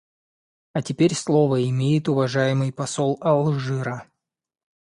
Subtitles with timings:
[0.73, 4.07] А теперь слово имеет уважаемый посол Алжира.